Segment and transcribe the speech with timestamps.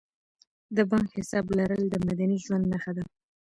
[0.75, 3.03] د بانک حساب لرل د مدني ژوند نښه ده.